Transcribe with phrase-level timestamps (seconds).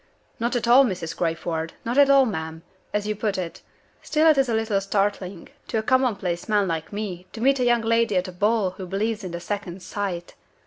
[0.39, 1.15] "Not at all, Mrs.
[1.15, 3.61] Crayford not at all, ma'am, as you put it.
[4.01, 7.65] Still it is a little startling, to a commonplace man like me, to meet a
[7.65, 10.33] young lady at a ball who believes in the Second Sight.